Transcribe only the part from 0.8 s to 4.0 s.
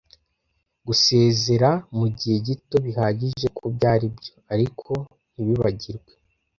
Gusezera mugihe gito bihagije kubyo